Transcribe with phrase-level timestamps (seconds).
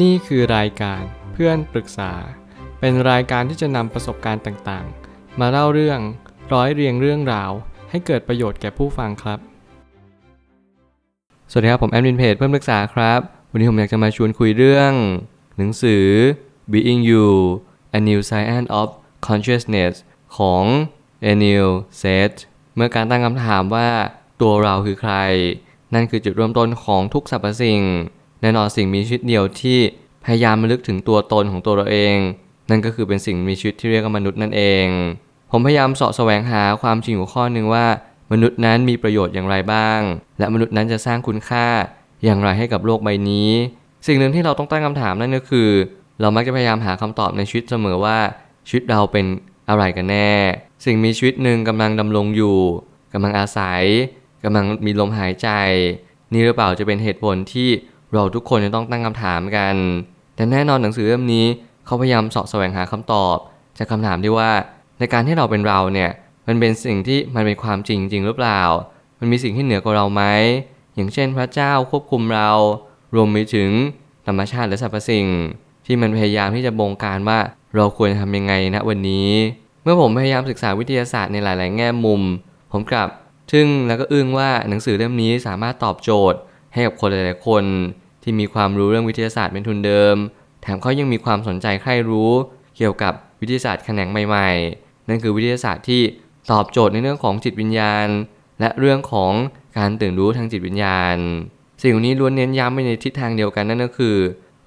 [0.00, 2.12] นี่คือรายการเพื่อนปรึกษา
[2.80, 6.00] เป็นรายการที่จะนำประสบการณ์ต่างๆ มาเล่าเรื่อง
[6.52, 7.50] ร้อยเรียงเรื่องราว
[7.90, 9.38] ให้เกิดประโยชน์แก่ผู้ฟังครับ
[11.50, 13.20] สวัสดีครับ ผมแอดมินเพจเพื่อนปรึกษาครับ
[13.50, 14.92] วันนี้ผมอยากจะมาชวนคุยเรื่อง
[15.56, 16.06] หนังสือ
[16.72, 17.26] Being You
[17.96, 18.88] A New Science of
[19.26, 19.94] Consciousness
[20.36, 20.64] ของ
[21.30, 21.68] e n i l
[22.00, 22.34] s a t
[22.76, 23.88] เมื่อการตั้งคำถามว่า
[24.40, 25.14] ตัวเราคือใคร
[25.94, 27.82] นั่นคือจุดเริ่มต้นของทุกสรรพสิ่ง
[28.42, 29.78] แน่นอนสิ่งมีชีวิตเดียวที่
[30.24, 32.16] พยายามมาลึกถึงตัวตนของตัวเราเอง
[32.70, 34.86] นั่นก็คือเป็นสิ่งมีชีวิตที่เรียกว่ามนุษย์นั่นเอง
[35.50, 37.86] ผมพยายามสาะแสวงหาความจริงหัวข้อหนึ่งว่า
[38.32, 40.00] มนุษย์นั้นมีประโยชน์อย่างไรบ้าง
[40.38, 41.66] และมนุษย์นั้นจะสร้างคุณค่า
[42.24, 43.50] อย่างไรให้กับโลกใบนี้
[44.06, 45.68] สิ่งหนึ่งที่เราต้องตั้งคำถามนั่นก็คือ
[46.20, 48.18] เรามักจะพยายามหาคำตอบในชีวิตเสมอว่า
[48.68, 49.26] ชีวิตเราเป็น
[49.68, 50.32] อะไรกันแน่
[50.84, 52.58] สิ่งมีชีวิตหนึ่งกำลังดำรงอยู่
[53.12, 53.82] กำลังอาศัย
[54.44, 55.48] กำลังมีลมหายใจ
[56.32, 57.68] นี่หรือเปล่าจะเป็นเหตุผลที่
[58.14, 59.74] เราทุกคนจะต้องตั้งคำถามกัน
[60.36, 61.46] แต่แน่นอนหนังสือเล่มนี้
[61.86, 63.36] เขาพยายามเสาะแสวงหาคำตอบ
[63.78, 64.50] จากคำถามที่ว่า
[64.98, 66.10] ในการที่เราเป็นเราเนี่ย
[66.46, 68.60] มันเป็นสิ่งที่มันเป็นความจริงจริงหรือเปล่า
[69.18, 70.22] มันมีสิ่งที่เหนือกว่าเราไหม
[70.94, 72.50] อย่างเช่นพระเจ้าควบคุมเรา
[73.14, 73.70] รวมไปถึง
[74.26, 75.26] ธรรมชาติและสรรพสิ่ง
[75.86, 77.38] ที่มันพยายามที่จะบงการว่า
[77.74, 79.28] เราควรทำยังไงณวันนี้
[79.82, 82.22] เมื่อผมพยายามศึกษาวิทยาศาสตร์ในหลาย ๆ แง่มุม
[82.72, 83.08] ผมกลับ
[83.52, 86.38] ทึ่งแล้วก็อึ้งว่าหนังสือเล่มนี้สามารถตอบโจทย์
[86.72, 87.64] ให้กับคนหลาย ๆ คน
[88.22, 90.16] ที่มีความรู้เรื่องวิทยาศาสตร์เป็นทุนเดิม
[90.62, 92.30] แถมเขายังมีความสนใจใคร่รู้
[92.76, 96.02] เกี่ยวกับวิทยาศาสตร์แขนงใหม่ ๆ นั่นคือวิทยาศาสตร์ที่
[96.50, 98.08] ตอบโจทย์ในเรื่องของจิตวิญญาณ
[98.60, 99.32] และเรื่องของ
[99.78, 101.16] การตื่นรู้ทางจิตวิญญาณ
[101.82, 104.16] สิ่งนี้ล้วนเน้นย้ำไปในทิศทางเดียวกันนั่นก็คือ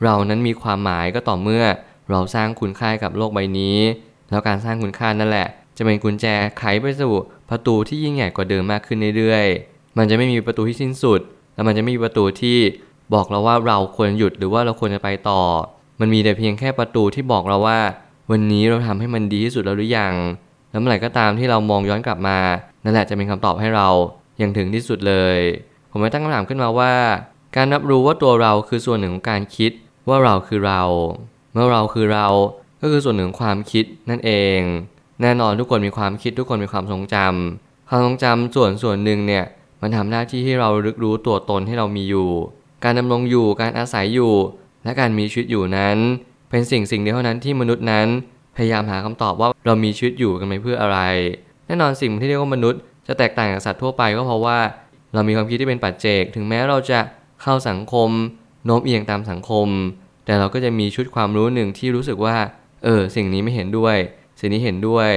[0.03, 1.63] เรานั้นมีความหมายก็ต่อเมื่อ
[2.09, 3.77] เราสร้างคุณค่ากับโลกใบนี้
[4.29, 6.25] แล้วการสร้างคุณค่านั่นแหละ จะเป็นกุญแจ
[6.59, 7.13] ไขไปสู่
[7.49, 11.19] ประตูที่ยิ่งใหญ่กว่าเดิมมากขึ้นเรื่อยๆ มันจะไม่มีประตูที่สิ้นสุด
[11.53, 12.57] และมันจะไม่มีประตูที่
[13.13, 15.41] บอกเราว่าเราควรหยุดหรือว่าเราควรจะไปต่อ
[15.99, 17.79] มันมีแต่เพียงแค่ประตูที่บอกเราว่า
[18.31, 20.13] วันนี้เราทำให้มันดีที่สุดแล้วหรือยัง
[20.69, 22.37] แล้วเมื่อไหร่ก็ตามที่เรามองย้อนกลับมา
[22.83, 23.87] นั่นแหละจะเป็นคำตอบให้เรา
[24.37, 25.39] อย่างถึงที่สุดเลย
[25.91, 26.93] ผมเลยตั้งคำถามขึ้นมาว่า
[27.55, 29.71] การรับรู้ว่าตัวเราคือส่วนหนึ่งของการคิด
[30.09, 30.81] ว่าเราคือเรา
[31.53, 32.27] เมื่อเราคือเรา
[32.81, 34.59] ก็คือส่วนหนึ่งของความคิดนั่นเอง
[35.21, 39.45] แน่นอนทุกคนมีความคิดทุกคนมีความทรงจำความทรงจำส่วนส่วนหนึ่งเนี่ย
[39.81, 42.29] มันทำหน้าที่ให้เรารึกรู้ตัวตนที่เรามีอยู่
[42.85, 44.33] การดำรงอยู่การอาศัยอยู่
[44.83, 45.97] และการมีชีวิตอยู่นั้น
[46.49, 48.07] เป็นสิ่งสิ่งเดียวเท่านั้นที่มนุษย์นั้น
[48.55, 50.99] พยายามหาคำตอบว่าเรามีชีวิตอยู่กันไปเพื่ออะไร
[51.67, 54.59] แน่นอนสิ่งที่เรียกว่ามนุษย์จะแตกต่างจากสัตว์ทั่วไปก็เพราะว่า
[55.13, 56.99] เรามีความคิดที่เป็นปัจเจก ถึงแม้เราจะ
[57.41, 58.09] เข้าสังคม
[58.65, 59.67] โน้มเอียงตามสังคม
[60.25, 62.35] แต่เราก็จะมีชุดความรู้หนึ่งที่รู้สึกว่า
[62.83, 63.97] เออ สิ่งนี้ไม่เห็นด้วย
[64.39, 65.09] สิ่งนี้เห็นด้วย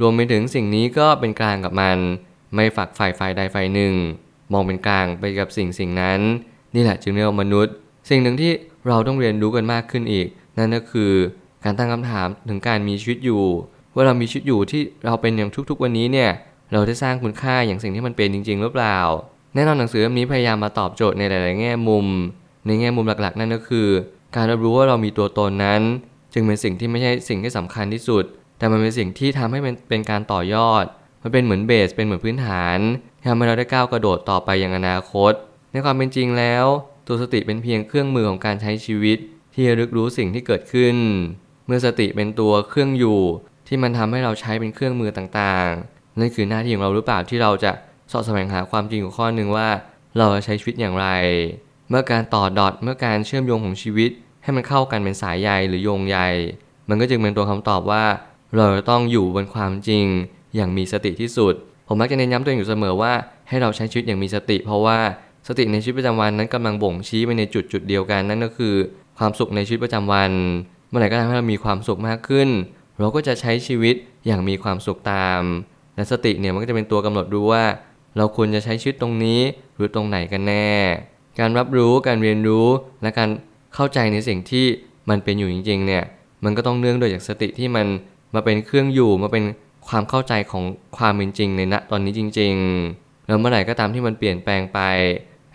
[0.00, 1.98] รวมไปถึงสิ่งนี้ก็เป็นกลางกับมัน
[2.54, 3.94] ไม่ฝักฝ่ายฝ่ายใดฝ่ายหนึ่ง
[4.52, 6.20] มองเป็นกลางไปกับสิ่งสิ่งนั้น
[6.74, 7.74] นี่แหละจึงเรียกว่ามนุษย์
[8.08, 8.52] สิ่งหนึ่งที่
[8.88, 10.26] เราต้องเรียนรู้กันมากขึ้นอีก
[10.58, 11.12] นั่นก็คือ
[11.64, 13.42] การตั้งคำถามถึงการมีชีวิตอยู่
[13.94, 16.30] ว่าเรามีชีวิตอยู่ที่เราเป็นอย่างทุกๆวันนี้เนี่ย
[16.72, 18.98] เราได้สร้างคุณค่าอย่างสิ่งที่มันเป็นจริง ๆ หรือเปล่า
[19.54, 22.06] แน่นอนหนังสือเล่มนี้พยายามมาตอบโจทย์ในหลาย ๆ แง่มุม
[22.66, 23.88] ในแง่มุมหลัก ๆ นั่นก็คือ
[24.36, 25.82] การรับรู้ว่าเรามีตัวตนนั้น
[26.32, 28.24] จึงเป็นสิ่งที่ไม่ใช่สิ่งที่สำคัญที่สุด
[28.58, 30.84] แต่มันเป็นสิ่งที่ทำให้มันเป็นการต่อยอด
[31.22, 32.78] มันเป็นเหมือนเบสเป็นเหมือนพื้นฐาน
[33.26, 35.32] ทำให้เราได้ก้าวกระโดดต่อไปอย่างอนาคต
[35.72, 36.64] ในความเป็นจริงแล้ว
[37.06, 39.18] ตัวสติเป็นเพียงเครื่องมือของการใช้ชีวิต
[39.54, 40.96] ที่จะรึกรู้สิ่งที่เกิดขึ้น
[41.66, 43.20] เมื่อสติเป็นตัวเครื่องอยู่
[43.68, 47.72] ที่มันทำให้เราใช้เป็นเครื่องมือต่างๆ นั่นคือหน้าที่ของเราหรือเปล่าที่เราจะ
[48.12, 49.68] สอบแสวงหาความจริงของข้อหนึ่งว่า
[50.18, 51.06] เราจะใช้ชีวิตอย่างไร
[51.88, 54.10] เมื่อการต่อดอทเมื่อการเชื่อมโยงของชีวิต
[54.42, 56.18] ให้มันเข้ากันเป็นสายใยหรือโยงใย
[56.88, 58.04] มันก็จึงเป็นตัวคำตอบว่า
[58.56, 60.06] เราต้องอยู่บนความจริง
[60.56, 61.54] อย่างมีสติที่สุด
[61.88, 63.12] ผมมักจะเน้นย้ำตัวเองอยู่เสมอว่า
[63.48, 64.98] ให้เราใช้ชีวิตอย่างมีสติ เพราะว่า
[65.46, 68.74] สติในชีวิตประจำวันนั้นกำลังบ่งชี้ไปในจุดจุดเดียวกันนั่นก็คือ
[69.18, 70.30] ความสุขในชีวิตประจำวัน
[70.88, 72.48] เมื่อไหร่ก็ตามที่เรามีความสุขมากขึ้น
[72.98, 73.94] เราก็จะใช้ชีวิต
[74.26, 75.42] อย่างมีความสุขตาม
[75.94, 77.64] และสติเนี่ยมันก็จะเป็นตัวกำหนดรู้ว่า
[78.16, 79.40] เราควรจะใช้ชีวิตตรงนี้
[79.76, 80.68] หรือตรงไหนกันแน่
[81.38, 82.66] การรับรู้การเรียนรู้
[83.02, 83.30] และการ
[83.74, 84.66] เข้าใจในสิ่งที่
[85.08, 86.04] มันเป็นอยู่จริงๆเนี่ย
[86.44, 87.86] มันก็ต้องเนื่องโดยจากสติที่มัน
[88.34, 89.44] มาเป็นเครื่องอยู่มาเป็น
[89.88, 90.64] ความเข้าใจของ
[90.96, 92.54] ความเป็นจริงในณตอนนี้จริง
[92.90, 94.80] ๆ แล้วเมื่อไหร่ก็ตามที่มันเปลี่ยนแปลงไป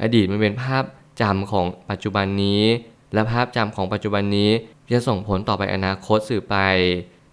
[0.02, 0.84] อดีตมันเป็นภาพ
[1.22, 2.64] จำของปัจจุบันนี้
[3.14, 4.50] และภาพจำของปัจจุบันนี้
[4.94, 6.56] จะส่งผลต่อไปอนาคตสื่อไป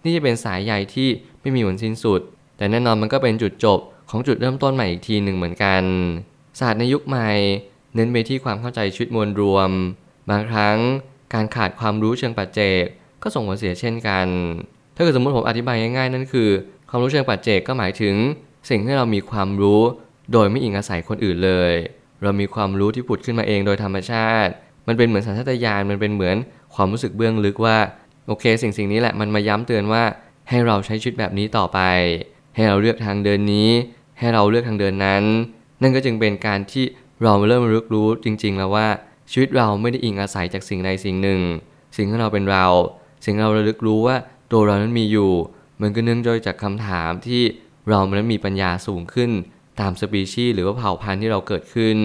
[0.03, 1.09] นี่จะเป็นสายใยที่
[1.41, 2.21] ไม่มีวันสิ้นสุด
[2.57, 3.79] แต่แน่นอนมันก็เป็นจุดจบ
[4.09, 5.83] ของจุดเริ่มต้นใหม่อีกทีหนึ่งเหมือนกัน
[6.59, 7.31] ศาสตร์ในยุคใหม่
[7.95, 9.69] เน้นไปที่ความเข้าใจชีวิตมวลรวม
[10.29, 10.77] บางครั้ง
[11.33, 12.83] การขาดความรู้เชิงปัจเจก
[13.23, 14.27] ก็ส่งผลเสียเช่นกัน
[14.95, 16.49] ถ้าเกิดสมมติผมอธิบายง่ายๆนั่นคือ
[16.89, 18.15] ความรู้เชิงปัจเจกก็หมายถึง
[18.69, 19.81] สิ่งที่เรามีความรู้
[20.31, 21.73] โดยไม่อิงอาศัยคนอื่นเลย
[22.23, 24.51] เรามีความรู้ที่ผุดขึ้นมาเองโดยธรรมชาติ
[24.87, 26.35] มันเป็นเหมือนสัญชาตญาณมันเป็นเหมือน
[26.75, 27.77] ความรู้สึกเบื้องลึกว่า
[28.27, 30.03] โอเค สิ่งสิ่งนี้แหละมันมาย้ำเตือนว่า
[30.49, 31.79] ให้เราใช้ชีวิตแบบนี้ต่อไป
[32.55, 33.69] ให้เราเลือกทางเดินนี้
[34.19, 35.23] ให้เราเลือกทางเดินนั้น
[35.81, 36.85] นั่นก็จึงเป็นการที่
[37.23, 38.87] เราเริ่มรู้รู้จริง ๆ แล้วว่า
[39.31, 41.41] ชีวิตเราไม่ได้อิงอาศัยจากสิ่งใดสิ่งหนึ่ง
[41.97, 42.65] สิ่งที่เราเป็นเรา
[43.25, 44.15] สิ่งเราระลึกรู้ว่า
[44.51, 45.31] ตัวเรานั้นมีอยู่
[45.81, 47.41] มันก็เนื่องด้วยจากคำถามที่
[47.89, 49.31] เรามันมีปัญญาสูงขึ้น
[49.79, 51.97] ตามสปีชีส์หรือว่าเผ่าพันธุ์ที่เราเกิดขึ้น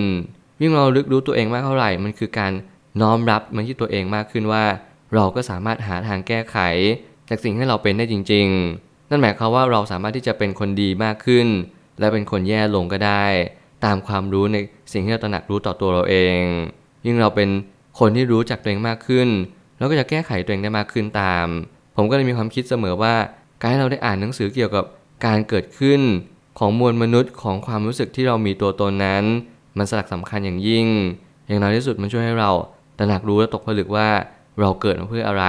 [0.61, 2.53] ยิ่งเราลึกรู้ตัวเองมากเท่าไหร่ มันคือการ
[3.01, 4.65] น้อมรับมันที่ตัวเองมากขึ้นว่า
[5.15, 6.57] เราก็สามารถหาทางแก้ไข
[7.29, 8.47] จากสิ่งที่เราเป็นได้จริง
[8.79, 11.47] ๆ นั่นหมายความว่าเราสามารถที่จะเป็นคนดีมากขึ้น
[11.99, 13.25] และเป็นคนแย่ลงก็ได้
[13.85, 14.57] ตามความรู้ใน
[14.93, 16.43] สิ่งที่เราตระหนักรู้ต่อตัวเราเอง
[17.07, 17.49] ยิ่งเราเป็น
[17.99, 19.29] คนที่รู้จักตัวเองมากขึ้น
[19.77, 21.47] เราก็จะแก้ไขตัวเองได้มากขึ้นตาม
[21.97, 23.15] ผมก็เลยมีความคิดเสมอว่า
[23.61, 24.85] การที่เราได้อ่านหนังสือเกี่ยวกับ
[25.27, 26.01] การเกิดขึ้น
[26.59, 29.25] ของมวลมนุษย์ของความรู้สึกที่เรามีตัวตนนั้น
[29.79, 30.87] มันสลักสำคัญอย่างยิ่ง
[31.47, 32.51] อย่างน้อยที่สุดมันช่วยให้เรา
[32.99, 34.09] ตระหนักรู้และตกผลึกว่า
[34.61, 35.45] เราเกิดมาเพื่ออะไร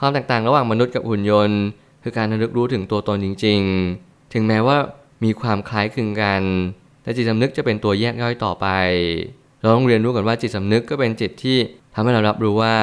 [0.00, 1.60] ความแตกต่างระหว่างมนุษย์กับหุ่นยนต์
[2.02, 3.60] คือการระลึกรู้ถึงตัวตนจริง
[3.96, 4.76] ๆ ถึงแม้ว่า
[5.24, 6.42] มีความคล้ายคลึงกัน
[7.02, 8.66] แต่จิตสำนึกจะเป็นตัวแยกย่อยต่อไป
[9.60, 11.58] เราต้องเรียนรู้กันว่าจิตสำนึกก็เป็นจิตที่
[11.94, 12.74] ทำให้เรารับรู้ว่า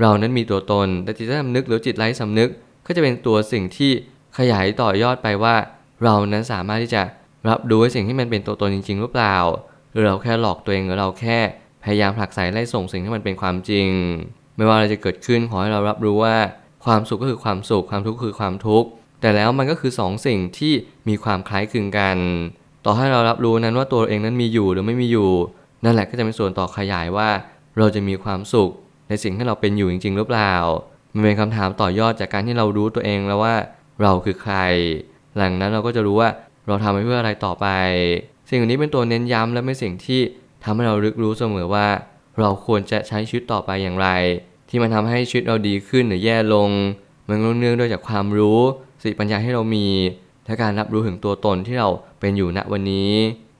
[0.00, 2.48] เรานั้นมีตัวตน แต่จิตสำนึกหรือจิตไร้สำนึก
[2.86, 3.90] ก็จะเป็นตัวสิ่งที่
[4.38, 5.54] ขยายต่อยอดไปว่า
[6.02, 7.02] เรานั้นสามารถที่จะ
[7.48, 9.36] รับรู้สิ่งที่มันเป็นตัวตนจริง ๆ หรือเปล่า
[9.90, 11.38] หรือเราแค่หลอกตัวเองหรือเราแค่
[11.84, 13.88] พยายามผลักไสไล่ส่งสิ่งที่มันเป็นความจริง
[14.56, 16.36] ไม่ว่าอะไรจะเกิดขึ้นขอให้เรารับรู้ว่า
[16.84, 18.88] ความสุขก็คือความสุขความทุกข์คือความทุกข์
[19.20, 20.72] แต่แล้วมันก็คือ2สสิ่งที่
[21.08, 22.16] มีความคล้ายคลึงกัน
[22.84, 25.30] ต่อให้เรารับรู้นั้นว่าตัวเองนั้นมีอยู่หรือไม่มีอยู่
[25.84, 27.28] นั่นแหละก็จะเป็นส่วนต่อขยายว่า
[27.78, 28.70] เราจะมีความสุข
[29.08, 30.54] ในสิ่งที่เราเป็นอยู่จริง ๆ หรือเปล่า
[31.14, 33.54] มันเป็นคำถามต่อยอดจากการที่เรารู้ตัวเองแล้วว่า
[34.02, 34.56] เราคือใคร
[35.36, 36.28] หลังนั้นเราก็จะรู้ว่า
[36.66, 37.66] เราทำไปเพื่ออะไรต่อไป
[38.48, 40.20] สิ่งนี้เป็นตัวเน้นย้ำและเป็นสิ่งที่
[40.64, 41.86] ทำให้เราลึกรู้เสมอว่า
[42.38, 44.08] เราควรจะใช้ชีวิตต่อไปอย่างไร
[44.68, 46.70] ที่มันทำให้ชีวิตเราดีขึ้นหรือแย่ลง
[47.28, 48.60] มันเนื่องด้วยจากความรู้
[49.00, 49.86] สติปัญญาที่เรามี
[50.46, 51.88] และการรับรู้ถึงตัวตนที่เรา
[52.20, 53.12] เป็นอยู่ณวันนี้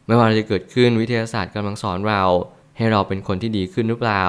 [0.06, 2.22] ไม่ว่าจะเกิดขึ้นวิทยาศาสตร์กำลังสอนเรา
[2.76, 4.24] ให้เราเป็นคนที่ดีขึ้นหรือเปล่า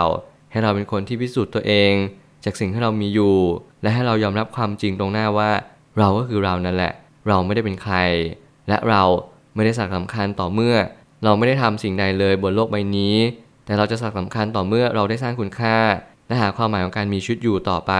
[0.51, 1.93] ให้เราเป็นคนที่พิสูจน์ตัวเอง
[2.43, 3.35] จากสิ่งที่เรามีอยู่
[3.81, 5.49] และให้เรายอมรับความจริงตรงหน้าว่า
[5.99, 6.93] เราก็คือเรานั่นแหละ
[7.27, 7.95] เราไม่ได้เป็นใคร
[8.67, 9.03] และเรา
[9.55, 10.75] ไม่ได้สักสำคัญต่อเมื่อ
[11.23, 13.15] เราไม่ได้ทำสิ่งใดเลยบนโลกใบนี้
[13.65, 15.77] แต่เราจะสักสำคัญต่อเมื่อเราได้สร้างคุณค่า
[16.27, 17.93] และหาความหมายของการมีชีวิตอยู่ต่อไป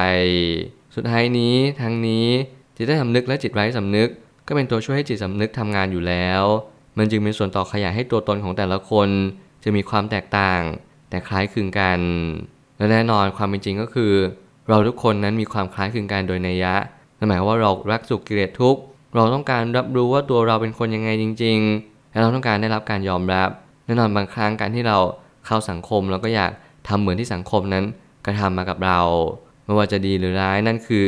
[0.96, 2.28] สุดท้ายนี้ทั้งนี้
[2.76, 4.10] จิตได้สำนึกและจิตไร้สำนึก
[4.48, 6.44] ก็เป็นตัวช่วยให้จิตสำนึกทำงานอยู่แล้ว
[6.98, 9.10] มันจึงเป็นส่วนต่อขยายให้ตัวตนของแต่ละคน
[9.64, 10.62] จะมีความแตกต่าง
[11.10, 12.00] แต่คล้ายคลึงกัน
[12.78, 14.14] และแน่นอนความเป็นจริงก็คือ
[14.70, 16.76] เราทุกคนนั้นมีความคล้ายคลึงกันโดยนัยยะ
[17.18, 18.82] นั่นหมายว่าเรารักสุขเกลียดทุกข์
[19.16, 23.50] เราต้องการรับรู้ว่าตัวเราเป็นคนยังไงจริง ๆ และเราต้องการได้รับการยอมรับ
[23.86, 24.98] แน่นอนบางครั้งการที่เรา
[25.46, 26.52] เข้าสังคมเราก็อยาก
[26.88, 27.84] ทำเหมือนที่สังคมนั้น
[28.26, 29.00] กระทำมากับเรา
[29.66, 31.06] ไม่ว่าจะดีหรือร้ายนั่นคือ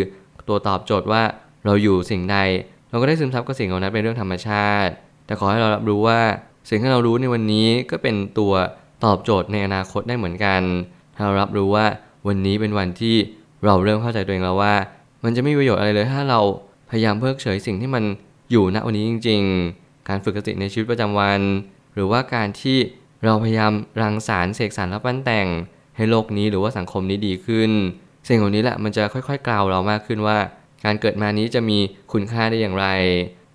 [0.49, 1.21] ตัวตอบโจทย์ว่า
[1.65, 2.37] เราอยู่สิ่งใด
[2.89, 4.93] เราก็ได้ซึมซับกับสิ่งเหล่านั้นเป็นเรื่องธรรมชาติ
[5.25, 6.19] แต่ขอให้เรารับรู้ว่า
[6.69, 8.53] สิ่งที่เรารู้ในวันนี้ก็เป็นตัว
[9.05, 10.61] ตอบโจทย์ในอนาคตได้เหมือนกัน
[11.15, 11.85] ถ้าเรารับรู้ว่า
[12.27, 13.15] วันนี้เป็นวันที่
[13.65, 14.73] เราเริ่มเข้าใจตัวเองแล้วว่า
[15.23, 16.39] มันจะไม่มีประโยชน์อะไรเลยถ้าเรา
[16.97, 18.03] ยายามเพิกเฉยสิ่งที่มัน
[18.51, 19.41] อยู่ณวันนี้จริง
[19.75, 21.41] ๆ การฝึกสติในชีวิตประจำวัน
[21.93, 22.77] หรือว่าการที่
[23.23, 25.47] เราพยายามรังสารเสกสรรและปั้นแต่ง
[25.95, 27.71] ให้โลกนี้หรือว่าสังคมนี้ดีขึ้น
[28.27, 30.37] สิ่งเหล่านี้แหละมันจะค่อยๆกล่าวเรามากขึ้นว่า
[30.85, 31.77] การเกิดมานี้จะมี
[32.11, 32.87] คุณค่าได้อย่างไร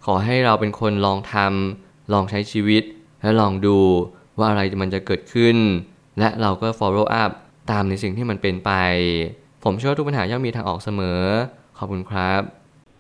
[0.04, 2.82] ขอให้เราเป็นคนลองทำลองใช้ชีวิต
[3.22, 3.78] และลองดู
[4.38, 5.56] ว่าอะไรมันจะเกิดขึ้น
[6.18, 7.30] และเราก็ follow up
[7.70, 8.70] ตามในสิ่งที่มันเป็นไป
[9.64, 11.20] ผมเชื่อว่าทุกปัญหาย่อมมีทางออกเสมอ
[11.78, 12.42] ขอบคุณครับ